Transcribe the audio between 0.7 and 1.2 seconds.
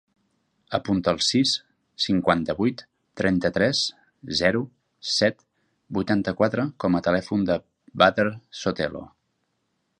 Apunta el